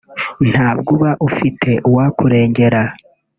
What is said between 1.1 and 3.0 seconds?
ufite uwakurengera